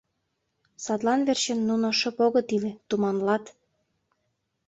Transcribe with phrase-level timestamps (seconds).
[0.83, 3.45] Садлан верчын нуно шып огыт иле, туманлат.